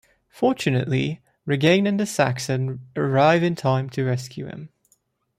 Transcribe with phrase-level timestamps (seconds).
[0.31, 4.69] Fortunately, Regeane and the Saxon arrive in time to rescue him.